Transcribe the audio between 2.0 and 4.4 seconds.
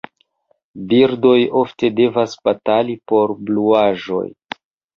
devas batali por bluaĵoj.